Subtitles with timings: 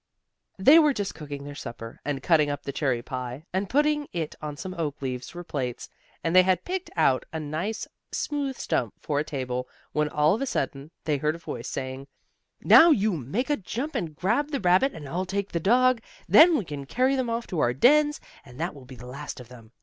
[0.57, 4.33] They were just cooking their supper, and cutting up the cherry pie, and putting it
[4.41, 5.89] on some oak leaves for plates,
[6.23, 10.41] and they had picked out a nice smooth stump for a table, when, all of
[10.41, 12.07] a sudden, they heard a voice saying:
[12.61, 16.01] "Now you make a jump and grab the rabbit and I'll take the dog.
[16.27, 19.39] Then we can carry them off to our dens, and that will be the last
[19.39, 19.71] of them.